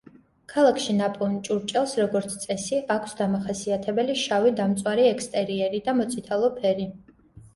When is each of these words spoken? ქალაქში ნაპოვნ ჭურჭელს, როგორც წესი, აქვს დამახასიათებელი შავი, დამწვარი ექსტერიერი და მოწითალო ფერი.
ქალაქში 0.51 0.93
ნაპოვნ 0.99 1.33
ჭურჭელს, 1.47 1.91
როგორც 2.03 2.37
წესი, 2.45 2.79
აქვს 2.95 3.13
დამახასიათებელი 3.19 4.17
შავი, 4.23 4.53
დამწვარი 4.61 5.05
ექსტერიერი 5.09 5.83
და 5.89 5.95
მოწითალო 5.99 6.49
ფერი. 6.57 6.89